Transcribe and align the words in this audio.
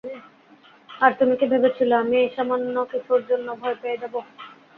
আর 0.99 1.11
তুমি 1.19 1.33
কি 1.39 1.45
ভেবেছিলে 1.51 1.93
আমি 1.97 2.15
এই 2.19 2.29
সামান্য 2.35 2.75
কিছুর 2.91 3.21
জন্য 3.29 3.47
ভয় 3.61 3.77
পেয়ে 3.81 3.99
যাব? 4.01 4.13